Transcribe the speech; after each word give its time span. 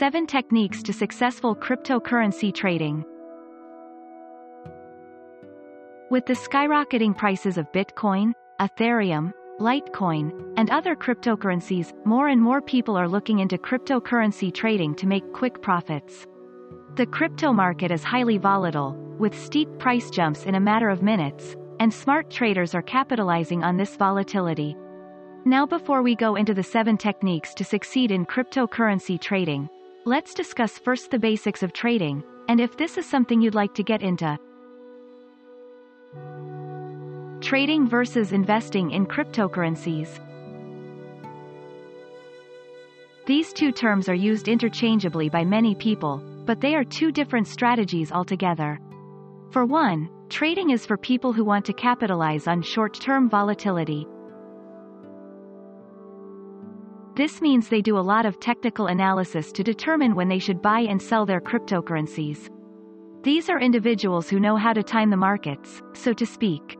7 0.00 0.26
Techniques 0.26 0.82
to 0.84 0.94
Successful 0.94 1.54
Cryptocurrency 1.54 2.54
Trading 2.54 3.04
With 6.10 6.24
the 6.24 6.32
skyrocketing 6.32 7.14
prices 7.14 7.58
of 7.58 7.70
Bitcoin, 7.72 8.32
Ethereum, 8.62 9.30
Litecoin, 9.60 10.54
and 10.56 10.70
other 10.70 10.96
cryptocurrencies, 10.96 11.92
more 12.06 12.28
and 12.28 12.40
more 12.40 12.62
people 12.62 12.96
are 12.96 13.10
looking 13.10 13.40
into 13.40 13.58
cryptocurrency 13.58 14.54
trading 14.54 14.94
to 14.94 15.06
make 15.06 15.34
quick 15.34 15.60
profits. 15.60 16.26
The 16.96 17.04
crypto 17.04 17.52
market 17.52 17.90
is 17.90 18.02
highly 18.02 18.38
volatile, 18.38 18.96
with 19.18 19.38
steep 19.38 19.68
price 19.78 20.08
jumps 20.08 20.44
in 20.44 20.54
a 20.54 20.60
matter 20.60 20.88
of 20.88 21.02
minutes, 21.02 21.56
and 21.78 21.92
smart 21.92 22.30
traders 22.30 22.74
are 22.74 22.80
capitalizing 22.80 23.62
on 23.62 23.76
this 23.76 23.96
volatility. 23.96 24.74
Now 25.44 25.66
before 25.66 26.00
we 26.02 26.16
go 26.16 26.36
into 26.36 26.54
the 26.54 26.62
7 26.62 26.96
techniques 26.96 27.52
to 27.52 27.64
succeed 27.64 28.10
in 28.10 28.24
cryptocurrency 28.24 29.20
trading, 29.20 29.68
let's 30.04 30.34
discuss 30.34 30.78
first 30.78 31.10
the 31.10 31.18
basics 31.18 31.62
of 31.62 31.72
trading, 31.72 32.22
and 32.48 32.60
if 32.60 32.76
this 32.76 32.96
is 32.96 33.08
something 33.08 33.40
you'd 33.40 33.54
like 33.54 33.74
to 33.74 33.82
get 33.82 34.02
into. 34.02 34.38
Trading 37.40 37.88
versus 37.88 38.32
investing 38.32 38.90
in 38.90 39.06
cryptocurrencies. 39.06 40.18
These 43.26 43.52
two 43.52 43.72
terms 43.72 44.08
are 44.08 44.14
used 44.14 44.48
interchangeably 44.48 45.28
by 45.28 45.44
many 45.44 45.74
people, 45.74 46.22
but 46.46 46.60
they 46.60 46.74
are 46.74 46.84
two 46.84 47.12
different 47.12 47.46
strategies 47.46 48.10
altogether. 48.10 48.80
For 49.50 49.66
one, 49.66 50.08
trading 50.28 50.70
is 50.70 50.86
for 50.86 50.96
people 50.96 51.32
who 51.32 51.44
want 51.44 51.64
to 51.66 51.72
capitalize 51.72 52.46
on 52.46 52.62
short-term 52.62 53.28
volatility. 53.28 54.06
This 57.20 57.42
means 57.42 57.68
they 57.68 57.82
do 57.82 57.98
a 57.98 58.08
lot 58.14 58.24
of 58.24 58.40
technical 58.40 58.86
analysis 58.86 59.52
to 59.52 59.62
determine 59.62 60.14
when 60.14 60.26
they 60.26 60.38
should 60.38 60.62
buy 60.62 60.80
and 60.80 61.02
sell 61.02 61.26
their 61.26 61.38
cryptocurrencies. 61.38 62.48
These 63.22 63.50
are 63.50 63.60
individuals 63.60 64.30
who 64.30 64.40
know 64.40 64.56
how 64.56 64.72
to 64.72 64.82
time 64.82 65.10
the 65.10 65.18
markets, 65.18 65.82
so 65.92 66.14
to 66.14 66.24
speak. 66.24 66.78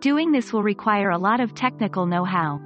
Doing 0.00 0.30
this 0.30 0.52
will 0.52 0.62
require 0.62 1.08
a 1.08 1.16
lot 1.16 1.40
of 1.40 1.54
technical 1.54 2.04
know-how. 2.04 2.60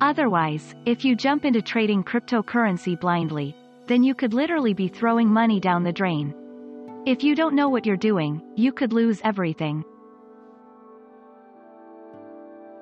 Otherwise, 0.00 0.74
if 0.86 1.04
you 1.04 1.14
jump 1.14 1.44
into 1.44 1.60
trading 1.60 2.02
cryptocurrency 2.02 2.98
blindly, 2.98 3.54
then 3.88 4.02
you 4.02 4.14
could 4.14 4.32
literally 4.32 4.72
be 4.72 4.88
throwing 4.88 5.28
money 5.28 5.60
down 5.60 5.82
the 5.82 5.92
drain. 5.92 6.34
If 7.04 7.22
you 7.22 7.34
don't 7.34 7.54
know 7.54 7.68
what 7.68 7.84
you're 7.84 7.98
doing, 7.98 8.40
you 8.56 8.72
could 8.72 8.94
lose 8.94 9.20
everything. 9.22 9.84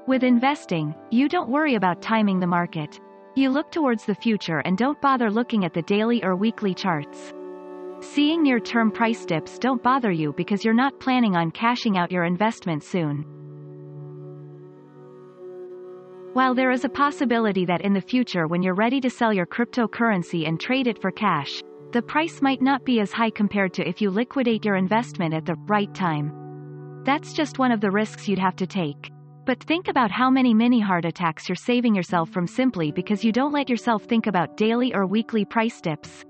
With 0.07 0.23
investing, 0.23 0.95
you 1.11 1.29
don't 1.29 1.51
worry 1.51 1.75
about 1.75 2.01
timing 2.01 2.39
the 2.39 2.47
market. 2.47 3.01
You 3.35 3.51
look 3.51 3.73
towards 3.73 4.05
the 4.05 4.15
future 4.15 4.61
and 4.61 4.79
don't 4.79 5.01
bother 5.01 5.33
looking 5.33 5.65
at 5.65 5.75
the 5.75 5.83
daily 5.83 6.23
or 6.23 6.37
weekly 6.37 6.75
charts. 6.75 7.33
Seeing 7.99 8.41
near-term 8.41 8.93
price 8.93 9.25
dips 9.25 9.59
don't 9.59 9.83
bother 9.83 10.13
you 10.13 10.33
because 10.35 10.65
you're 10.65 10.75
not 10.75 11.01
planning 11.01 11.35
on 11.35 11.51
cashing 11.51 11.99
out 11.99 12.13
your 12.13 12.23
investment 12.23 12.85
soon. 12.85 13.25
While 16.35 16.55
there 16.55 16.71
is 16.71 16.85
a 16.85 16.89
possibility 16.89 17.65
that 17.65 17.81
in 17.81 17.93
the 17.93 18.01
future 18.01 18.47
when 18.47 18.63
you're 18.63 18.75
ready 18.75 19.01
to 19.01 19.11
sell 19.11 19.33
your 19.33 19.47
cryptocurrency 19.47 20.47
and 20.47 20.61
trade 20.61 20.87
it 20.87 21.03
for 21.03 21.11
cash, 21.11 21.61
the 21.91 22.03
price 22.03 22.41
might 22.41 22.63
not 22.63 22.85
be 22.85 23.01
as 23.01 23.11
high 23.11 23.31
compared 23.31 23.73
to 23.75 23.89
if 23.89 24.01
you 24.01 24.11
liquidate 24.11 24.65
your 24.65 24.77
investment 24.77 25.35
at 25.35 25.47
the 25.47 25.57
right 25.67 25.93
time. 25.95 27.03
That's 27.05 27.33
just 27.33 27.59
one 27.59 27.73
of 27.73 27.81
the 27.81 27.91
risks 27.91 28.29
you'd 28.29 28.39
have 28.39 28.55
to 28.57 28.69
take. 28.69 29.11
But 29.47 29.63
think 29.63 29.87
about 29.87 30.11
how 30.11 30.29
many 30.29 30.53
mini 30.53 30.81
heart 30.81 31.05
attacks 31.05 31.49
you're 31.49 31.55
saving 31.55 31.95
yourself 31.95 32.31
from 32.31 32.49
simply 32.49 32.91
because 32.91 33.25
you 33.25 33.31
don't 33.31 33.53
let 33.53 33.71
yourself 33.71 34.03
think 34.03 34.27
about 34.27 34.57
daily 34.57 34.93
or 34.93 35.07
weekly 35.07 35.45
price 35.45 35.81
dips. 35.81 36.25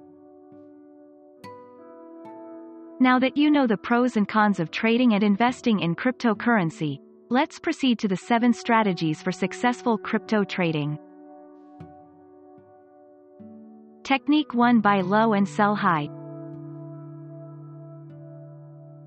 Now 3.01 3.19
that 3.19 3.35
you 3.35 3.51
know 3.51 3.67
the 3.67 3.79
pros 3.79 4.19
and 4.19 4.29
cons 4.29 4.61
of 4.61 4.71
trading 4.71 5.15
and 5.15 5.25
investing 5.25 5.81
in 5.81 5.95
cryptocurrency, 5.95 6.99
let's 7.31 7.59
proceed 7.59 7.99
to 8.01 8.09
the 8.09 8.17
7 8.19 8.53
strategies 8.53 9.23
for 9.23 9.33
successful 9.33 9.97
crypto 9.97 10.45
trading. 10.45 10.99
Technique 14.03 14.53
1 14.53 14.81
Buy 14.83 15.01
low 15.01 15.33
and 15.33 15.49
sell 15.49 15.75
high. 15.75 16.11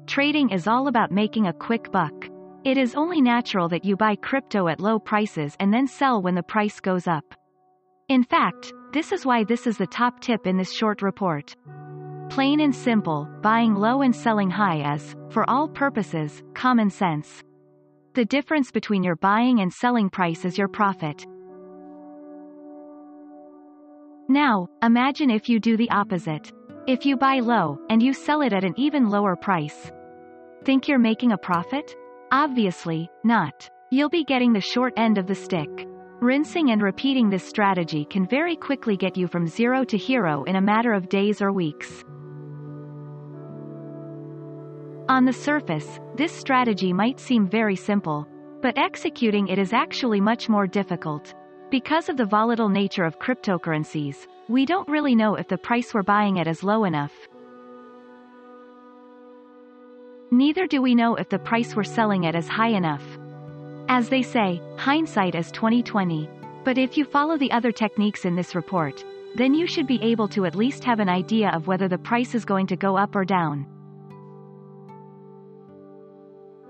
Trading 0.08 0.50
is 0.50 0.66
all 0.66 0.88
about 0.88 1.12
making 1.12 1.46
a 1.46 1.54
quick 1.54 1.92
buck. 1.92 2.28
It 2.66 2.78
is 2.78 2.94
only 2.96 3.22
natural 3.22 3.70
that 3.70 3.86
you 3.86 3.96
buy 3.96 4.18
crypto 4.18 4.68
at 4.68 4.82
low 4.82 5.00
prices 5.00 5.56
and 5.62 5.74
then 5.74 5.88
sell 5.88 6.22
when 6.22 6.36
the 6.36 6.44
price 6.44 6.82
goes 6.82 7.08
up. 7.08 7.34
In 8.10 8.22
fact, 8.22 8.74
this 8.92 9.14
is 9.14 9.26
why 9.26 9.46
this 9.46 9.66
is 9.66 9.78
the 9.78 9.88
top 9.88 10.20
tip 10.20 10.46
in 10.46 10.58
this 10.58 10.74
short 10.74 11.02
report. 11.02 11.56
Plain 12.30 12.60
and 12.60 12.76
simple, 12.76 13.30
buying 13.42 13.76
low 13.76 14.02
and 14.02 14.14
selling 14.14 14.50
high 14.50 14.94
is, 14.94 15.16
for 15.30 15.50
all 15.50 15.70
purposes, 15.70 16.44
common 16.54 16.90
sense. 16.90 17.42
The 18.14 18.26
difference 18.26 18.72
between 18.72 19.04
your 19.04 19.16
buying 19.16 19.62
and 19.62 19.72
selling 19.72 20.10
price 20.10 20.44
is 20.44 20.58
your 20.58 20.68
profit. 20.68 21.26
Now, 24.28 24.68
imagine 24.84 25.30
if 25.30 25.48
you 25.48 25.62
do 25.62 25.78
the 25.78 25.90
opposite. 25.92 26.52
If 26.88 27.06
you 27.06 27.16
buy 27.16 27.40
low, 27.40 27.80
and 27.90 28.04
you 28.04 28.14
sell 28.14 28.42
it 28.42 28.52
at 28.52 28.66
an 28.66 28.74
even 28.76 29.10
lower 29.10 29.36
price. 29.36 29.92
Think 30.66 30.88
you're 30.88 31.00
making 31.00 31.32
a 31.32 31.38
profit? 31.38 31.96
Obviously, 32.32 33.10
not. 33.24 33.68
You'll 33.90 34.10
be 34.10 34.24
getting 34.24 34.54
the 34.54 34.62
short 34.62 34.94
end 34.98 35.18
of 35.18 35.26
the 35.26 35.34
stick. 35.34 35.88
Rinsing 36.22 36.70
and 36.70 36.82
repeating 36.82 37.28
this 37.28 37.44
strategy 37.44 38.06
can 38.06 38.28
very 38.28 38.56
quickly 38.56 38.96
get 38.96 39.18
you 39.18 39.26
from 39.28 39.48
zero 39.48 39.84
to 39.86 39.98
hero 39.98 40.44
in 40.44 40.56
a 40.56 40.62
matter 40.62 40.94
of 40.94 41.10
days 41.10 41.42
or 41.42 41.52
weeks. 41.52 42.04
On 45.10 45.26
the 45.26 45.34
surface, 45.34 46.00
this 46.16 46.32
strategy 46.32 46.94
might 46.94 47.20
seem 47.20 47.50
very 47.50 47.76
simple, 47.76 48.28
but 48.62 48.78
executing 48.78 49.48
it 49.48 49.58
is 49.58 49.74
actually 49.74 50.22
much 50.22 50.50
more 50.50 50.68
difficult. 50.68 51.34
Because 51.72 52.10
of 52.10 52.18
the 52.18 52.26
volatile 52.26 52.70
nature 52.70 53.06
of 53.06 53.18
cryptocurrencies, 53.18 54.28
we 54.50 54.68
don't 54.68 54.88
really 54.88 55.16
know 55.16 55.34
if 55.34 55.48
the 55.48 55.58
price 55.58 55.96
we're 55.96 56.04
buying 56.04 56.38
it 56.38 56.48
is 56.48 56.64
low 56.64 56.84
enough. 56.84 57.14
Neither 60.40 60.68
do 60.68 60.82
we 60.82 60.96
know 60.96 61.16
if 61.16 61.28
the 61.28 61.38
price 61.38 61.76
we're 61.76 61.84
selling 61.84 62.24
it 62.24 62.34
is 62.34 62.48
high 62.48 62.70
enough. 62.70 63.04
As 63.90 64.08
they 64.08 64.22
say, 64.22 64.62
hindsight 64.78 65.36
is 65.36 65.52
2020. 65.52 66.30
But 66.64 66.78
if 66.78 66.96
you 66.96 67.04
follow 67.04 67.38
the 67.38 67.52
other 67.52 67.74
techniques 67.74 68.24
in 68.24 68.38
this 68.38 68.56
report, 68.56 69.04
then 69.36 69.54
you 69.54 69.68
should 69.68 69.86
be 69.86 70.02
able 70.02 70.30
to 70.30 70.46
at 70.46 70.56
least 70.56 70.86
have 70.86 71.02
an 71.02 71.10
idea 71.10 71.50
of 71.50 71.68
whether 71.68 71.90
the 71.90 71.98
price 71.98 72.36
is 72.36 72.46
going 72.46 72.68
to 72.68 72.78
go 72.78 72.96
up 72.96 73.18
or 73.18 73.26
down. 73.26 73.68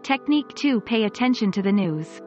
Technique 0.02 0.52
2 0.56 0.81
Pay 0.81 1.03
attention 1.03 1.52
to 1.52 1.62
the 1.62 1.72
news. 1.72 2.24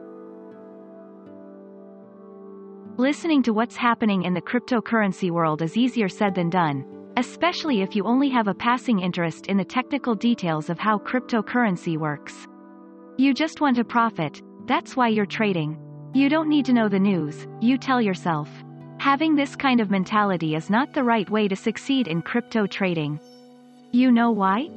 Listening 2.95 3.43
to 3.43 3.51
what's 3.51 3.75
happening 3.75 4.23
in 4.23 4.33
the 4.33 4.41
cryptocurrency 4.41 5.29
world 5.29 5.61
is 5.61 5.75
easier 5.75 6.07
said 6.07 6.35
than 6.35 6.49
done, 6.49 6.85
especially 7.17 7.81
if 7.81 7.95
you 7.95 8.03
only 8.05 8.29
have 8.29 8.47
a 8.47 8.53
passing 8.53 8.99
interest 8.99 9.47
in 9.47 9.57
the 9.57 9.65
technical 9.65 10.15
details 10.15 10.69
of 10.69 10.79
how 10.79 10.97
cryptocurrency 10.97 11.97
works. 11.97 12.47
You 13.17 13.33
just 13.33 13.61
want 13.61 13.75
to 13.77 13.83
profit, 13.83 14.41
that's 14.65 14.95
why 14.95 15.09
you're 15.09 15.25
trading. 15.25 15.77
You 16.13 16.29
don't 16.29 16.49
need 16.49 16.65
to 16.65 16.73
know 16.73 16.89
the 16.89 16.99
news, 16.99 17.47
you 17.61 17.77
tell 17.77 18.01
yourself. 18.01 18.49
Having 18.97 19.35
this 19.35 19.55
kind 19.55 19.81
of 19.81 19.91
mentality 19.91 20.55
is 20.55 20.69
not 20.69 20.93
the 20.93 21.03
right 21.03 21.29
way 21.29 21.47
to 21.47 21.55
succeed 21.55 22.07
in 22.07 22.21
crypto 22.21 22.65
trading. 22.65 23.19
You 23.91 24.11
know 24.11 24.31
why? 24.31 24.69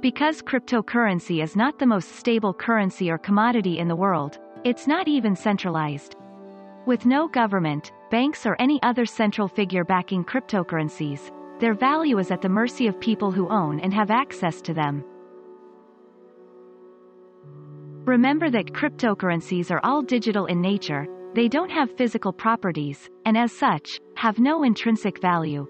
Because 0.00 0.42
cryptocurrency 0.42 1.42
is 1.42 1.56
not 1.56 1.78
the 1.78 1.86
most 1.86 2.16
stable 2.16 2.52
currency 2.52 3.10
or 3.10 3.18
commodity 3.18 3.78
in 3.78 3.88
the 3.88 3.96
world, 3.96 4.38
it's 4.64 4.86
not 4.86 5.08
even 5.08 5.36
centralized. 5.36 6.16
With 6.86 7.06
no 7.06 7.28
government, 7.28 7.92
banks 8.10 8.44
or 8.46 8.56
any 8.60 8.82
other 8.82 9.06
central 9.06 9.48
figure 9.48 9.84
backing 9.84 10.24
cryptocurrencies, 10.24 11.30
their 11.60 11.74
value 11.74 12.18
is 12.18 12.30
at 12.30 12.42
the 12.42 12.48
mercy 12.48 12.86
of 12.86 13.00
people 13.00 13.30
who 13.30 13.48
own 13.48 13.80
and 13.80 13.94
have 13.94 14.10
access 14.10 14.60
to 14.62 14.74
them. 14.74 15.04
Remember 18.04 18.50
that 18.50 18.72
cryptocurrencies 18.72 19.70
are 19.70 19.80
all 19.84 20.02
digital 20.02 20.46
in 20.46 20.60
nature, 20.60 21.06
they 21.34 21.48
don't 21.48 21.70
have 21.70 21.96
physical 21.96 22.32
properties, 22.32 23.08
and 23.24 23.38
as 23.38 23.52
such, 23.52 24.00
have 24.16 24.38
no 24.38 24.64
intrinsic 24.64 25.20
value 25.20 25.66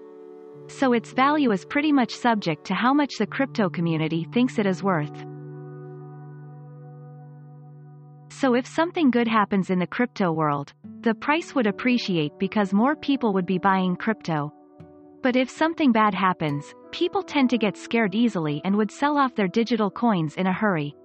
so 0.71 0.93
its 0.93 1.11
value 1.11 1.51
is 1.51 1.65
pretty 1.65 1.91
much 1.91 2.15
subject 2.15 2.65
to 2.65 2.73
how 2.73 2.93
much 2.93 3.17
the 3.17 3.27
crypto 3.27 3.69
community 3.69 4.27
thinks 4.31 4.57
it 4.57 4.65
is 4.65 4.83
worth. 4.83 5.25
So 8.29 8.55
if 8.55 8.65
something 8.65 9.11
good 9.11 9.27
happens 9.27 9.69
in 9.69 9.79
the 9.79 9.87
crypto 9.87 10.31
world, 10.31 10.73
the 11.03 11.15
price 11.15 11.55
would 11.55 11.65
appreciate 11.65 12.31
because 12.37 12.73
more 12.73 12.95
people 12.95 13.33
would 13.33 13.45
be 13.47 13.57
buying 13.57 13.95
crypto. 13.95 14.53
But 15.23 15.35
if 15.35 15.49
something 15.49 15.91
bad 15.91 16.13
happens, 16.13 16.75
people 16.91 17.23
tend 17.23 17.49
to 17.49 17.57
get 17.57 17.75
scared 17.75 18.13
easily 18.13 18.61
and 18.65 18.75
would 18.75 18.91
sell 18.91 19.17
off 19.17 19.33
their 19.33 19.47
digital 19.47 19.89
coins 19.89 20.35
in 20.35 20.45
a 20.45 20.53
hurry. 20.53 20.95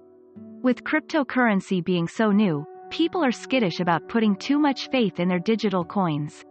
With 0.61 0.83
cryptocurrency 0.83 1.83
being 1.83 2.07
so 2.07 2.31
new, 2.31 2.63
people 2.91 3.25
are 3.25 3.31
skittish 3.31 3.79
about 3.79 4.07
putting 4.07 4.35
too 4.35 4.59
much 4.59 4.89
faith 4.89 5.19
in 5.19 5.27
their 5.27 5.39
digital 5.39 5.83
coins. 5.83 6.45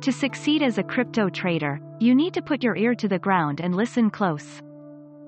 To 0.00 0.12
succeed 0.12 0.62
as 0.62 0.78
a 0.78 0.82
crypto 0.82 1.28
trader, 1.28 1.78
you 1.98 2.14
need 2.14 2.32
to 2.34 2.42
put 2.42 2.62
your 2.62 2.76
ear 2.76 2.94
to 2.94 3.08
the 3.08 3.18
ground 3.18 3.60
and 3.60 3.74
listen 3.74 4.08
close. 4.08 4.62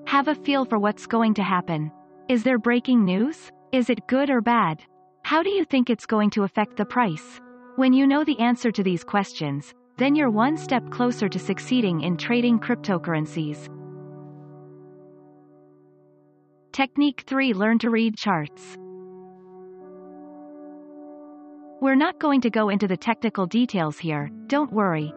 Have 0.07 0.29
a 0.29 0.35
feel 0.35 0.65
for 0.65 0.79
what's 0.79 1.05
going 1.05 1.35
to 1.35 1.43
happen. 1.43 1.91
Is 2.27 2.43
there 2.43 2.57
breaking 2.57 3.05
news? 3.05 3.51
Is 3.71 3.91
it 3.91 4.07
good 4.07 4.29
or 4.31 4.41
bad? 4.41 4.81
How 5.31 5.41
do 5.41 5.49
you 5.49 5.63
think 5.63 5.89
it's 5.89 6.05
going 6.05 6.29
to 6.31 6.43
affect 6.43 6.75
the 6.75 6.83
price? 6.83 7.39
When 7.77 7.93
you 7.93 8.05
know 8.05 8.25
the 8.25 8.37
answer 8.39 8.69
to 8.69 8.83
these 8.83 9.01
questions, 9.01 9.73
then 9.95 10.13
you're 10.13 10.29
one 10.29 10.57
step 10.57 10.89
closer 10.89 11.29
to 11.29 11.39
succeeding 11.39 12.01
in 12.01 12.17
trading 12.17 12.59
cryptocurrencies. 12.59 13.69
Technique 16.73 17.23
3 17.25 17.53
Learn 17.53 17.79
to 17.79 17.89
read 17.89 18.17
charts. 18.17 18.75
We're 21.79 21.95
not 21.95 22.19
going 22.19 22.41
to 22.41 22.49
go 22.49 22.67
into 22.67 22.89
the 22.89 22.97
technical 22.97 23.45
details 23.45 23.97
here, 23.97 24.29
don't 24.47 24.73
worry. 24.73 25.13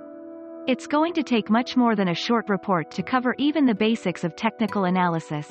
It's 0.68 0.86
going 0.86 1.14
to 1.14 1.24
take 1.24 1.50
much 1.50 1.76
more 1.76 1.96
than 1.96 2.10
a 2.10 2.14
short 2.14 2.48
report 2.48 2.92
to 2.92 3.02
cover 3.02 3.34
even 3.36 3.66
the 3.66 3.74
basics 3.74 4.22
of 4.22 4.36
technical 4.36 4.84
analysis. 4.84 5.50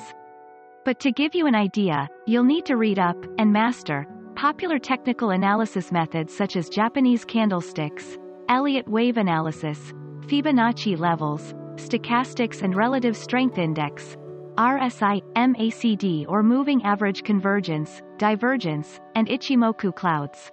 But 0.86 1.00
to 1.00 1.12
give 1.12 1.34
you 1.34 1.46
an 1.46 1.54
idea, 1.54 2.08
you'll 2.26 2.44
need 2.44 2.64
to 2.64 2.78
read 2.78 2.98
up, 2.98 3.16
and 3.36 3.52
master, 3.52 4.06
popular 4.44 4.78
technical 4.78 5.30
analysis 5.30 5.90
methods 5.90 6.30
such 6.30 6.56
as 6.56 6.68
Japanese 6.68 7.24
candlesticks, 7.24 8.18
Elliott 8.50 8.86
wave 8.86 9.16
analysis, 9.16 9.94
Fibonacci 10.26 10.98
levels, 10.98 11.54
stochastics 11.76 12.60
and 12.60 12.76
relative 12.76 13.16
strength 13.16 13.56
index, 13.56 14.18
RSI, 14.58 15.22
MACD 15.34 16.26
or 16.28 16.42
moving 16.42 16.82
average 16.82 17.22
convergence, 17.24 18.02
divergence, 18.18 19.00
and 19.14 19.28
Ichimoku 19.28 19.96
clouds. 19.96 20.52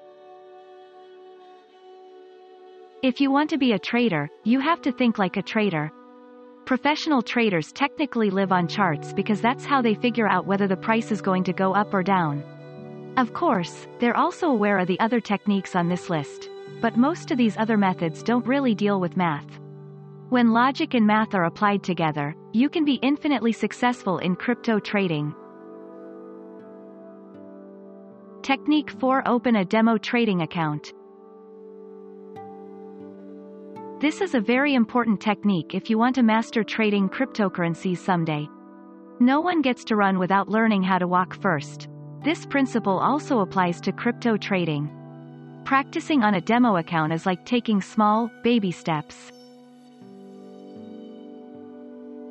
If 3.03 3.19
you 3.19 3.29
want 3.29 3.49
to 3.49 3.57
be 3.57 3.73
a 3.73 3.79
trader, 3.79 4.29
you 4.45 4.61
have 4.61 4.81
to 4.83 4.93
think 4.93 5.19
like 5.19 5.35
a 5.35 5.41
trader. 5.41 5.91
Professional 6.63 7.21
traders 7.21 7.73
technically 7.73 8.29
live 8.29 8.53
on 8.53 8.69
charts 8.69 9.11
because 9.11 9.41
that's 9.41 9.65
how 9.65 9.81
they 9.81 9.95
figure 9.95 10.29
out 10.29 10.47
whether 10.47 10.69
the 10.69 10.77
price 10.77 11.11
is 11.11 11.21
going 11.21 11.43
to 11.43 11.51
go 11.51 11.75
up 11.75 11.93
or 11.93 12.03
down. 12.03 12.41
Of 13.17 13.33
course, 13.33 13.87
they're 13.99 14.15
also 14.15 14.47
aware 14.47 14.79
of 14.79 14.87
the 14.87 14.99
other 14.99 15.19
techniques 15.19 15.75
on 15.75 15.89
this 15.89 16.09
list, 16.09 16.49
but 16.79 16.95
most 16.95 17.29
of 17.29 17.37
these 17.37 17.57
other 17.57 17.77
methods 17.77 18.23
don't 18.23 18.47
really 18.47 18.73
deal 18.73 19.01
with 19.01 19.17
math. 19.17 19.59
When 20.29 20.53
logic 20.53 20.93
and 20.93 21.05
math 21.05 21.35
are 21.35 21.43
applied 21.43 21.83
together, 21.83 22.33
you 22.53 22.69
can 22.69 22.85
be 22.85 22.95
infinitely 23.01 23.51
successful 23.51 24.19
in 24.19 24.37
crypto 24.37 24.79
trading. 24.79 25.35
Technique 28.41 28.89
4 28.91 29.27
Open 29.27 29.57
a 29.57 29.65
demo 29.65 29.97
trading 29.97 30.41
account. 30.41 30.93
This 33.99 34.21
is 34.21 34.33
a 34.33 34.39
very 34.39 34.73
important 34.73 35.19
technique 35.19 35.75
if 35.75 35.89
you 35.89 35.97
want 35.97 36.15
to 36.15 36.23
master 36.23 36.63
trading 36.63 37.09
cryptocurrencies 37.09 37.97
someday. 37.97 38.47
No 39.19 39.41
one 39.41 39.61
gets 39.61 39.83
to 39.83 39.97
run 39.97 40.17
without 40.17 40.49
learning 40.49 40.81
how 40.81 40.97
to 40.97 41.07
walk 41.07 41.39
first. 41.39 41.89
This 42.23 42.45
principle 42.45 42.99
also 42.99 43.39
applies 43.39 43.81
to 43.81 43.91
crypto 43.91 44.37
trading. 44.37 44.89
Practicing 45.65 46.23
on 46.23 46.35
a 46.35 46.41
demo 46.41 46.77
account 46.77 47.13
is 47.13 47.25
like 47.25 47.45
taking 47.45 47.81
small, 47.81 48.29
baby 48.43 48.71
steps. 48.71 49.31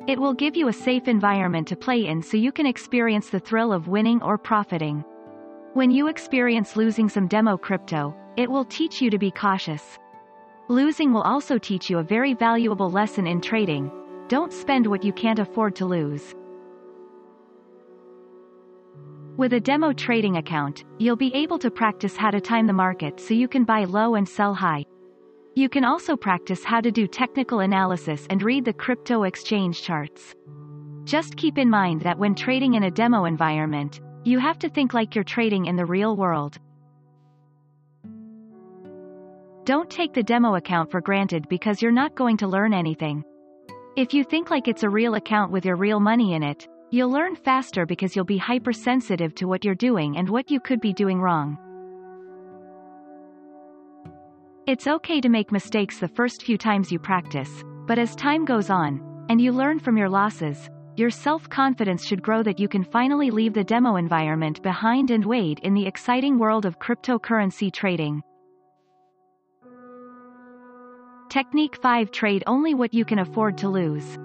It 0.07 0.17
will 0.17 0.33
give 0.33 0.55
you 0.55 0.69
a 0.69 0.73
safe 0.73 1.09
environment 1.09 1.67
to 1.67 1.75
play 1.75 2.05
in 2.05 2.23
so 2.23 2.37
you 2.37 2.53
can 2.53 2.65
experience 2.65 3.29
the 3.29 3.39
thrill 3.39 3.73
of 3.73 3.89
winning 3.89 4.21
or 4.23 4.37
profiting. 4.37 5.03
When 5.73 5.91
you 5.91 6.07
experience 6.07 6.77
losing 6.77 7.09
some 7.09 7.27
demo 7.27 7.57
crypto, 7.57 8.15
it 8.37 8.49
will 8.49 8.65
teach 8.65 9.01
you 9.01 9.09
to 9.09 9.17
be 9.17 9.29
cautious. 9.29 9.99
Losing 10.69 11.11
will 11.11 11.21
also 11.21 11.57
teach 11.57 11.89
you 11.89 11.99
a 11.99 12.03
very 12.03 12.33
valuable 12.33 12.89
lesson 12.89 13.27
in 13.27 13.41
trading. 13.41 13.91
Don't 14.29 14.53
spend 14.53 14.87
what 14.87 15.03
you 15.03 15.11
can't 15.11 15.39
afford 15.39 15.75
to 15.75 15.85
lose. 15.85 16.33
With 19.41 19.53
a 19.53 19.59
demo 19.59 19.91
trading 19.91 20.37
account, 20.37 20.83
you'll 20.99 21.15
be 21.15 21.33
able 21.33 21.57
to 21.57 21.71
practice 21.71 22.15
how 22.15 22.29
to 22.29 22.39
time 22.39 22.67
the 22.67 22.73
market 22.73 23.19
so 23.19 23.33
you 23.33 23.47
can 23.47 23.63
buy 23.63 23.85
low 23.85 24.13
and 24.13 24.29
sell 24.29 24.53
high. 24.53 24.85
You 25.55 25.67
can 25.67 25.83
also 25.83 26.15
practice 26.15 26.63
how 26.63 26.79
to 26.79 26.91
do 26.91 27.07
technical 27.07 27.61
analysis 27.61 28.27
and 28.29 28.43
read 28.43 28.65
the 28.65 28.73
crypto 28.73 29.23
exchange 29.23 29.81
charts. 29.81 30.35
Just 31.05 31.37
keep 31.37 31.57
in 31.57 31.71
mind 31.71 32.01
that 32.01 32.19
when 32.19 32.35
trading 32.35 32.75
in 32.75 32.83
a 32.83 32.91
demo 32.91 33.25
environment, 33.25 33.99
you 34.25 34.37
have 34.37 34.59
to 34.59 34.69
think 34.69 34.93
like 34.93 35.15
you're 35.15 35.23
trading 35.23 35.65
in 35.65 35.75
the 35.75 35.87
real 35.87 36.15
world. 36.15 36.59
Don't 39.63 39.89
take 39.89 40.13
the 40.13 40.21
demo 40.21 40.53
account 40.53 40.91
for 40.91 41.01
granted 41.01 41.49
because 41.49 41.81
you're 41.81 41.91
not 41.91 42.13
going 42.13 42.37
to 42.37 42.47
learn 42.47 42.75
anything. 42.75 43.23
If 43.97 44.13
you 44.13 44.23
think 44.23 44.51
like 44.51 44.67
it's 44.67 44.83
a 44.83 44.89
real 44.89 45.15
account 45.15 45.51
with 45.51 45.65
your 45.65 45.77
real 45.77 45.99
money 45.99 46.35
in 46.35 46.43
it, 46.43 46.67
you'll 46.91 47.09
learn 47.09 47.35
faster 47.37 47.85
because 47.85 48.15
you'll 48.15 48.25
be 48.25 48.37
hypersensitive 48.37 49.33
to 49.35 49.47
what 49.47 49.63
you're 49.63 49.73
doing 49.73 50.17
and 50.17 50.29
what 50.29 50.51
you 50.51 50.59
could 50.59 50.81
be 50.81 50.91
doing 50.91 51.21
wrong. 51.21 51.57
It's 54.67 54.87
okay 54.87 55.21
to 55.21 55.29
make 55.29 55.51
mistakes 55.51 55.99
the 55.99 56.07
first 56.09 56.43
few 56.43 56.57
times 56.57 56.91
you 56.91 56.99
practice, 56.99 57.63
but 57.87 57.97
as 57.97 58.15
time 58.15 58.45
goes 58.45 58.69
on, 58.69 59.25
and 59.29 59.41
you 59.41 59.53
learn 59.53 59.79
from 59.79 59.97
your 59.97 60.09
losses, 60.09 60.69
your 60.97 61.09
self-confidence 61.09 62.05
should 62.05 62.21
grow 62.21 62.43
that 62.43 62.59
you 62.59 62.67
can 62.67 62.83
finally 62.83 63.31
leave 63.31 63.53
the 63.53 63.63
demo 63.63 63.95
environment 63.95 64.61
behind 64.61 65.09
and 65.11 65.25
wade 65.25 65.59
in 65.63 65.73
the 65.73 65.87
exciting 65.87 66.37
world 66.37 66.65
of 66.65 66.77
cryptocurrency 66.79 67.71
trading. 67.71 68.21
Technique 71.29 71.77
5 71.77 72.11
Trade 72.11 72.43
only 72.45 72.73
what 72.73 72.93
you 72.93 73.05
can 73.05 73.19
afford 73.19 73.57
to 73.59 73.69
lose. 73.69 74.17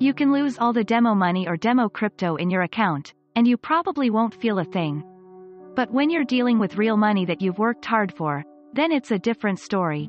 You 0.00 0.14
can 0.14 0.32
lose 0.32 0.56
all 0.58 0.72
the 0.72 0.82
demo 0.82 1.14
money 1.14 1.46
or 1.46 1.58
demo 1.58 1.86
crypto 1.90 2.36
in 2.36 2.48
your 2.48 2.62
account, 2.62 3.12
and 3.36 3.46
you 3.46 3.58
probably 3.58 4.08
won't 4.08 4.34
feel 4.34 4.58
a 4.58 4.64
thing. 4.64 5.04
But 5.76 5.92
when 5.92 6.08
you're 6.08 6.24
dealing 6.24 6.58
with 6.58 6.78
real 6.78 6.96
money 6.96 7.26
that 7.26 7.42
you've 7.42 7.58
worked 7.58 7.84
hard 7.84 8.10
for, 8.10 8.42
then 8.72 8.92
it's 8.92 9.10
a 9.10 9.18
different 9.18 9.60
story. 9.60 10.08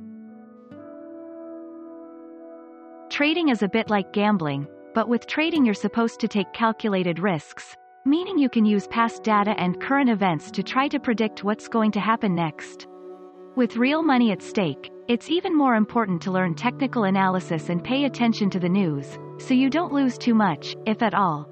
Trading 3.09 3.49
is 3.49 3.63
a 3.63 3.67
bit 3.67 3.89
like 3.89 4.13
gambling, 4.13 4.65
but 4.95 5.09
with 5.09 5.27
trading 5.27 5.65
you're 5.65 5.73
supposed 5.73 6.21
to 6.21 6.27
take 6.29 6.53
calculated 6.53 7.19
risks, 7.19 7.75
meaning 8.05 8.37
you 8.37 8.47
can 8.47 8.63
use 8.63 8.87
past 8.87 9.23
data 9.23 9.59
and 9.59 9.81
current 9.81 10.09
events 10.09 10.51
to 10.51 10.63
try 10.63 10.87
to 10.87 11.01
predict 11.01 11.43
what's 11.43 11.67
going 11.67 11.91
to 11.91 11.99
happen 11.99 12.33
next. 12.33 12.87
With 13.57 13.75
real 13.75 14.01
money 14.01 14.31
at 14.31 14.41
stake, 14.41 14.89
it's 15.09 15.29
even 15.29 15.57
more 15.57 15.75
important 15.75 16.21
to 16.21 16.31
learn 16.31 16.55
technical 16.55 17.03
analysis 17.03 17.67
and 17.67 17.83
pay 17.83 18.05
attention 18.05 18.49
to 18.49 18.61
the 18.61 18.69
news, 18.69 19.19
so 19.39 19.53
you 19.53 19.69
don't 19.69 19.91
lose 19.91 20.17
too 20.17 20.33
much, 20.33 20.77
if 20.85 21.01
at 21.01 21.13
all. 21.13 21.49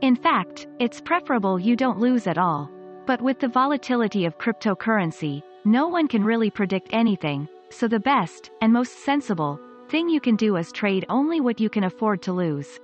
In 0.00 0.14
fact, 0.14 0.68
it's 0.78 1.00
preferable 1.00 1.58
you 1.58 1.74
don't 1.74 1.98
lose 1.98 2.28
at 2.28 2.38
all. 2.38 2.70
But 3.04 3.20
with 3.20 3.40
the 3.40 3.48
volatility 3.48 4.26
of 4.26 4.38
cryptocurrency, 4.38 5.42
no 5.64 5.88
one 5.88 6.06
can 6.06 6.22
really 6.22 6.50
predict 6.50 6.90
anything, 6.92 7.48
so 7.68 7.88
the 7.88 7.98
best, 7.98 8.52
and 8.60 8.72
most 8.72 9.04
sensible, 9.04 9.58
thing 9.88 10.08
you 10.08 10.20
can 10.20 10.36
do 10.36 10.54
is 10.54 10.70
trade 10.70 11.04
only 11.08 11.40
what 11.40 11.58
you 11.58 11.68
can 11.68 11.82
afford 11.82 12.22
to 12.22 12.32
lose. 12.32 12.78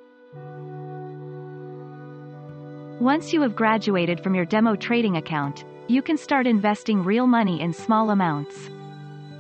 Once 3.01 3.33
you 3.33 3.41
have 3.41 3.57
graduated 3.57 4.23
from 4.23 4.35
your 4.35 4.45
demo 4.45 4.77
trading 4.77 5.17
account, 5.17 5.65
you 5.89 6.03
can 6.03 6.19
start 6.19 6.47
investing 6.47 7.03
real 7.03 7.27
money 7.27 7.63
in 7.63 7.73
small 7.73 8.11
amounts. 8.11 8.69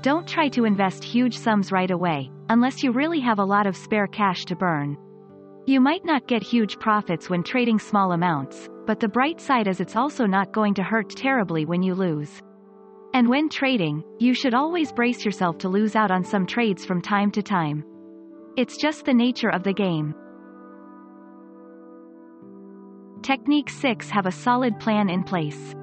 Don't 0.00 0.26
try 0.26 0.48
to 0.48 0.64
invest 0.64 1.04
huge 1.04 1.36
sums 1.36 1.70
right 1.70 1.90
away, 1.90 2.30
unless 2.48 2.82
you 2.82 2.90
really 2.90 3.20
have 3.20 3.38
a 3.38 3.44
lot 3.44 3.66
of 3.66 3.76
spare 3.76 4.06
cash 4.06 4.46
to 4.46 4.56
burn. 4.56 4.96
You 5.66 5.78
might 5.78 6.06
not 6.06 6.26
get 6.26 6.42
huge 6.42 6.78
profits 6.78 7.28
when 7.28 7.42
trading 7.42 7.78
small 7.78 8.12
amounts, 8.12 8.70
but 8.86 8.98
the 8.98 9.08
bright 9.08 9.42
side 9.42 9.68
is 9.68 9.78
it's 9.78 9.94
also 9.94 10.24
not 10.24 10.52
going 10.52 10.72
to 10.74 10.82
hurt 10.82 11.10
terribly 11.10 11.66
when 11.66 11.82
you 11.82 11.94
lose. 11.94 12.40
And 13.12 13.28
when 13.28 13.50
trading, 13.50 14.02
you 14.18 14.32
should 14.32 14.54
always 14.54 14.90
brace 14.90 15.22
yourself 15.22 15.58
to 15.58 15.68
lose 15.68 15.96
out 15.96 16.10
on 16.10 16.24
some 16.24 16.46
trades 16.46 16.86
from 16.86 17.02
time 17.02 17.30
to 17.32 17.42
time. 17.42 17.84
It's 18.56 18.78
just 18.78 19.04
the 19.04 19.12
nature 19.12 19.50
of 19.50 19.64
the 19.64 19.74
game. 19.74 20.14
Technique 23.22 23.68
6 23.68 24.08
Have 24.08 24.24
a 24.24 24.32
solid 24.32 24.80
plan 24.80 25.10
in 25.10 25.22
place. 25.22 25.74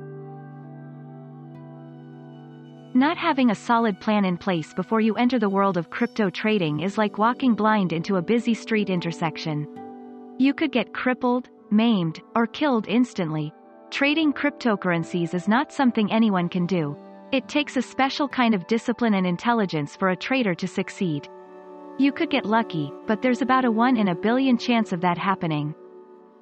Not 2.95 3.15
having 3.15 3.51
a 3.51 3.55
solid 3.55 3.99
plan 3.99 4.25
in 4.25 4.37
place 4.37 4.73
before 4.73 5.01
you 5.01 5.13
enter 5.15 5.37
the 5.37 5.47
world 5.47 5.77
of 5.77 5.91
crypto 5.91 6.31
trading 6.31 6.79
is 6.79 6.97
like 6.97 7.19
walking 7.19 7.53
blind 7.53 7.93
into 7.93 8.15
a 8.15 8.23
busy 8.23 8.55
street 8.55 8.89
intersection. 8.89 9.67
You 10.39 10.55
could 10.55 10.71
get 10.71 10.95
crippled, 10.95 11.49
maimed, 11.69 12.21
or 12.35 12.47
killed 12.47 12.87
instantly. 12.87 13.53
Trading 13.91 14.33
cryptocurrencies 14.33 15.35
is 15.35 15.47
not 15.47 15.71
something 15.71 16.11
anyone 16.11 16.49
can 16.49 16.65
do. 16.65 16.97
It 17.31 17.47
takes 17.47 17.77
a 17.77 17.83
special 17.83 18.27
kind 18.27 18.55
of 18.55 18.65
discipline 18.65 19.13
and 19.13 19.27
intelligence 19.27 19.95
for 19.95 20.09
a 20.09 20.15
trader 20.15 20.55
to 20.55 20.67
succeed. 20.67 21.29
You 21.99 22.11
could 22.11 22.31
get 22.31 22.47
lucky, 22.47 22.91
but 23.05 23.21
there's 23.21 23.43
about 23.43 23.65
a 23.65 23.71
1 23.71 23.95
in 23.95 24.07
a 24.07 24.15
billion 24.15 24.57
chance 24.57 24.91
of 24.91 25.01
that 25.01 25.19
happening. 25.19 25.75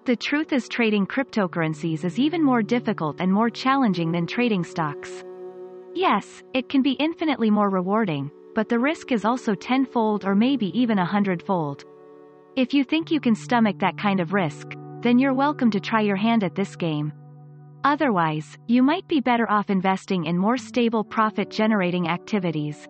The 0.06 0.16
truth 0.16 0.54
is 0.54 0.70
trading 0.70 1.08
cryptocurrencies 1.08 2.04
is 2.04 2.20
even 2.20 2.44
more 2.44 2.62
difficult 2.62 3.20
and 3.20 3.34
more 3.34 3.50
challenging 3.50 4.12
than 4.12 4.28
trading 4.28 4.64
stocks. 4.64 5.24
Yes, 5.96 6.44
it 6.54 6.70
can 6.70 6.84
be 6.84 6.92
infinitely 6.92 7.50
more 7.50 7.72
rewarding, 7.72 8.30
but 8.54 8.70
the 8.70 8.78
risk 8.78 9.12
is 9.12 9.26
also 9.26 9.56
tenfold 9.56 10.24
or 10.24 10.36
maybe 10.36 10.68
even 10.80 11.00
a 11.00 11.06
hundredfold. 11.06 11.86
If 12.56 12.72
you 12.72 12.84
think 12.84 13.10
you 13.10 13.20
can 13.20 13.34
stomach 13.34 13.80
that 13.80 13.98
kind 13.98 14.20
of 14.20 14.32
risk, 14.32 14.74
then 15.02 15.18
you're 15.18 15.34
welcome 15.34 15.72
to 15.72 15.80
try 15.80 16.02
your 16.02 16.18
hand 16.18 16.44
at 16.44 16.54
this 16.54 16.76
game. 16.76 17.12
Otherwise, 17.84 18.60
you 18.68 18.84
might 18.84 19.08
be 19.08 19.22
better 19.22 19.50
off 19.50 19.72
investing 19.72 20.26
in 20.26 20.38
more 20.38 20.58
stable 20.58 21.04
profit-generating 21.04 22.10
activities. 22.10 22.88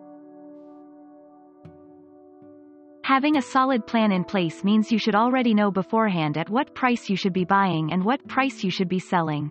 Having 3.06 3.36
a 3.36 3.42
solid 3.42 3.86
plan 3.86 4.10
in 4.10 4.24
place 4.24 4.64
means 4.64 4.90
you 4.90 4.98
should 4.98 5.14
already 5.14 5.54
know 5.54 5.70
beforehand 5.70 6.36
at 6.36 6.50
what 6.50 6.74
price 6.74 7.08
you 7.08 7.14
should 7.14 7.32
be 7.32 7.44
buying 7.44 7.92
and 7.92 8.04
what 8.04 8.26
price 8.26 8.64
you 8.64 8.70
should 8.72 8.88
be 8.88 8.98
selling. 8.98 9.48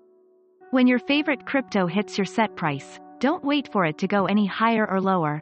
When 0.72 0.88
your 0.88 1.00
favorite 1.00 1.46
crypto 1.46 1.88
hits 1.88 2.18
your 2.18 2.26
set 2.26 2.58
price, 2.58 3.00
don't 3.20 3.46
wait 3.46 3.72
for 3.72 3.86
it 3.86 3.98
to 4.00 4.08
go 4.08 4.26
any 4.26 4.46
higher 4.46 4.86
or 4.86 5.00
lower. 5.00 5.42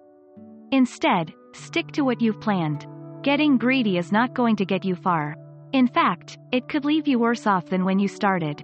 Instead, 0.71 1.33
stick 1.53 1.91
to 1.93 2.03
what 2.03 2.21
you've 2.21 2.39
planned. 2.39 2.85
Getting 3.23 3.57
greedy 3.57 3.97
is 3.97 4.11
not 4.11 4.35
going 4.35 4.57
to 4.57 4.65
get 4.65 4.85
you 4.85 4.95
far. 4.95 5.35
In 5.71 5.87
fact, 5.87 6.37
it 6.51 6.69
could 6.69 6.85
leave 6.85 7.07
you 7.07 7.17
worse 7.17 7.47
off 7.47 7.65
than 7.65 7.83
when 7.83 7.97
you 7.97 8.07
started. 8.07 8.63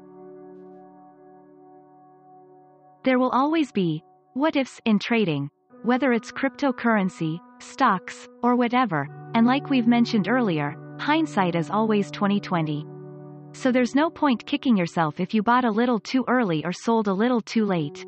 There 3.04 3.18
will 3.18 3.32
always 3.32 3.72
be 3.72 4.04
what 4.36 4.56
ifs 4.56 4.80
in 4.86 5.00
trading, 5.00 5.50
whether 5.84 6.12
it's 6.14 6.32
cryptocurrency, 6.32 7.40
stocks, 7.60 8.28
or 8.44 8.56
whatever, 8.56 9.08
and 9.34 9.48
like 9.48 9.70
we've 9.70 9.88
mentioned 9.88 10.28
earlier, 10.28 10.76
hindsight 11.00 11.56
is 11.56 11.70
always 11.70 12.12
2020. 12.12 12.86
So 13.54 13.72
there's 13.72 13.96
no 13.96 14.10
point 14.10 14.46
kicking 14.46 14.78
yourself 14.78 15.20
if 15.20 15.34
you 15.34 15.42
bought 15.42 15.66
a 15.66 15.72
little 15.72 16.00
too 16.00 16.26
early 16.28 16.64
or 16.66 16.74
sold 16.74 17.08
a 17.08 17.14
little 17.14 17.42
too 17.42 17.66
late. 17.66 18.06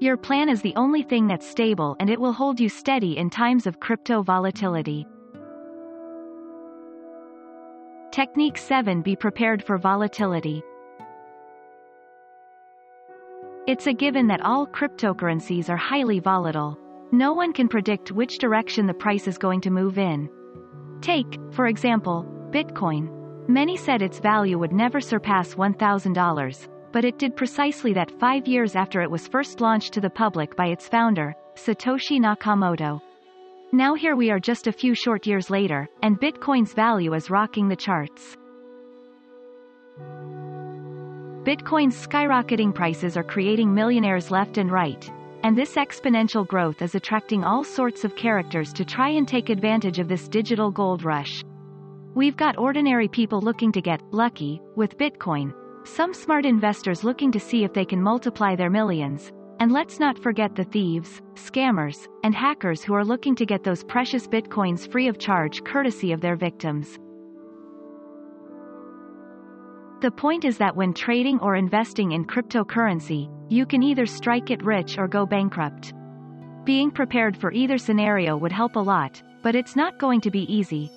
Your 0.00 0.16
plan 0.16 0.48
is 0.48 0.62
the 0.62 0.74
only 0.76 1.02
thing 1.02 1.26
that's 1.26 1.48
stable 1.48 1.96
and 2.00 2.10
it 2.10 2.20
will 2.20 2.32
hold 2.32 2.58
you 2.58 2.68
steady 2.68 3.16
in 3.18 3.30
times 3.30 3.66
of 3.66 3.80
crypto 3.80 4.22
volatility. 4.22 5.06
Technique 8.10 8.58
7 8.58 9.02
Be 9.02 9.16
prepared 9.16 9.62
for 9.62 9.78
volatility. 9.78 10.62
It's 13.66 13.86
a 13.86 13.92
given 13.92 14.26
that 14.26 14.42
all 14.42 14.66
cryptocurrencies 14.66 15.68
are 15.68 15.76
highly 15.76 16.18
volatile. 16.18 16.78
No 17.12 17.32
one 17.32 17.52
can 17.52 17.68
predict 17.68 18.12
which 18.12 18.38
direction 18.38 18.86
the 18.86 18.94
price 18.94 19.28
is 19.28 19.38
going 19.38 19.60
to 19.62 19.70
move 19.70 19.98
in. 19.98 20.28
Take, 21.00 21.38
for 21.52 21.66
example, 21.66 22.26
Bitcoin. 22.50 23.08
Many 23.48 23.76
said 23.76 24.00
its 24.00 24.18
value 24.18 24.58
would 24.58 24.72
never 24.72 25.00
surpass 25.00 25.54
$1,000, 25.54 26.68
but 26.92 27.04
it 27.04 27.18
did 27.18 27.36
precisely 27.36 27.92
that 27.92 28.18
five 28.18 28.46
years 28.46 28.74
after 28.74 29.02
it 29.02 29.10
was 29.10 29.28
first 29.28 29.60
launched 29.60 29.92
to 29.92 30.00
the 30.00 30.10
public 30.10 30.56
by 30.56 30.68
its 30.68 30.88
founder, 30.88 31.34
Satoshi 31.56 32.18
Nakamoto. 32.18 33.00
Now 33.72 33.94
here 33.94 34.16
we 34.16 34.30
are 34.30 34.40
just 34.40 34.66
a 34.66 34.72
few 34.72 34.94
short 34.94 35.26
years 35.26 35.50
later, 35.50 35.88
and 36.02 36.20
Bitcoin's 36.20 36.72
value 36.72 37.12
is 37.14 37.30
rocking 37.30 37.68
the 37.68 37.76
charts. 37.76 38.36
Bitcoin's 41.44 42.06
skyrocketing 42.06 42.74
prices 42.74 43.16
are 43.16 43.22
creating 43.22 43.74
millionaires 43.74 44.30
left 44.30 44.56
and 44.56 44.70
right, 44.70 45.10
and 45.44 45.56
this 45.56 45.74
exponential 45.74 46.46
growth 46.48 46.80
is 46.80 46.94
attracting 46.94 47.44
all 47.44 47.62
sorts 47.62 48.02
of 48.02 48.16
characters 48.16 48.72
to 48.72 48.82
try 48.82 49.10
and 49.10 49.28
take 49.28 49.50
advantage 49.50 49.98
of 49.98 50.08
this 50.08 50.26
digital 50.26 50.70
gold 50.70 51.04
rush. 51.04 51.44
We've 52.14 52.36
got 52.36 52.56
ordinary 52.56 53.08
people 53.08 53.42
looking 53.42 53.70
to 53.72 53.82
get 53.82 54.00
lucky 54.10 54.62
with 54.74 54.96
Bitcoin, 54.96 55.52
some 55.86 56.14
smart 56.14 56.46
investors 56.46 57.04
looking 57.04 57.30
to 57.30 57.38
see 57.38 57.62
if 57.62 57.74
they 57.74 57.84
can 57.84 58.02
multiply 58.02 58.56
their 58.56 58.70
millions, 58.70 59.32
and 59.60 59.70
let's 59.70 60.00
not 60.00 60.18
forget 60.18 60.54
the 60.54 60.64
thieves, 60.64 61.20
scammers, 61.34 62.08
and 62.22 62.34
hackers 62.34 62.82
who 62.82 62.94
are 62.94 63.04
looking 63.04 63.34
to 63.34 63.44
get 63.44 63.62
those 63.62 63.84
precious 63.84 64.26
bitcoins 64.26 64.90
free 64.90 65.08
of 65.08 65.18
charge 65.18 65.62
courtesy 65.62 66.12
of 66.12 66.22
their 66.22 66.36
victims. 66.36 66.98
The 70.04 70.10
point 70.10 70.44
is 70.44 70.58
that 70.58 70.76
when 70.76 70.92
trading 70.92 71.40
or 71.40 71.56
investing 71.56 72.12
in 72.12 72.26
cryptocurrency, 72.26 73.30
you 73.48 73.64
can 73.64 73.82
either 73.82 74.04
strike 74.04 74.50
it 74.50 74.62
rich 74.62 74.98
or 74.98 75.08
go 75.08 75.24
bankrupt. 75.24 75.94
Being 76.64 76.90
prepared 76.90 77.34
for 77.34 77.50
either 77.52 77.78
scenario 77.78 78.36
would 78.36 78.52
help 78.52 78.76
a 78.76 78.80
lot, 78.80 79.22
but 79.42 79.54
it's 79.54 79.76
not 79.76 79.98
going 79.98 80.20
to 80.20 80.30
be 80.30 80.42
easy. 80.54 80.90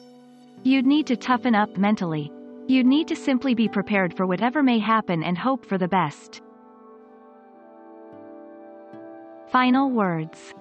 You'd 0.64 0.86
need 0.86 1.08
to 1.08 1.16
toughen 1.16 1.56
up 1.56 1.78
mentally. 1.78 2.30
You'd 2.68 2.86
need 2.86 3.08
to 3.08 3.16
simply 3.16 3.56
be 3.56 3.70
prepared 3.70 4.14
for 4.14 4.26
whatever 4.26 4.62
may 4.62 4.78
happen 4.78 5.24
and 5.24 5.38
hope 5.38 5.66
for 5.66 5.78
the 5.78 5.88
best. 5.88 6.42
Final 9.54 9.90
words. 9.90 10.54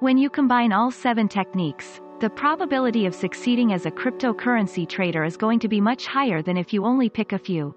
When 0.00 0.18
you 0.18 0.28
combine 0.28 0.72
all 0.72 0.90
seven 0.90 1.26
techniques, 1.26 2.02
the 2.20 2.30
probability 2.30 3.06
of 3.06 3.14
succeeding 3.14 3.72
as 3.72 3.86
a 3.86 3.90
cryptocurrency 3.90 4.88
trader 4.88 5.22
is 5.22 5.36
going 5.36 5.60
to 5.60 5.68
be 5.68 5.80
much 5.80 6.06
higher 6.06 6.42
than 6.42 6.56
if 6.56 6.72
you 6.72 6.84
only 6.84 7.08
pick 7.08 7.32
a 7.32 7.38
few. 7.38 7.72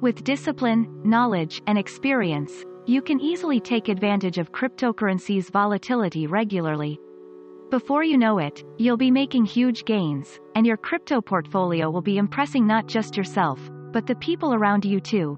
With 0.00 0.22
discipline, 0.22 1.02
knowledge, 1.02 1.60
and 1.66 1.76
experience, 1.76 2.64
you 2.86 3.02
can 3.02 3.20
easily 3.20 3.58
take 3.58 3.88
advantage 3.88 4.38
of 4.38 4.52
cryptocurrency's 4.52 5.50
volatility 5.50 6.28
regularly. 6.28 7.00
Before 7.70 8.04
you 8.04 8.16
know 8.16 8.38
it, 8.38 8.62
you'll 8.78 8.96
be 8.96 9.10
making 9.10 9.46
huge 9.46 9.84
gains, 9.84 10.38
and 10.54 10.64
your 10.64 10.76
crypto 10.76 11.20
portfolio 11.20 11.90
will 11.90 12.02
be 12.02 12.18
impressing 12.18 12.68
not 12.68 12.86
just 12.86 13.16
yourself, 13.16 13.58
but 13.90 14.06
the 14.06 14.14
people 14.16 14.54
around 14.54 14.84
you 14.84 15.00
too. 15.00 15.36